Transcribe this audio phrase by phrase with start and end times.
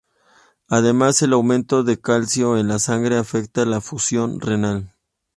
[0.67, 4.95] Además el aumento de calcio en la sangre afecta la función renal.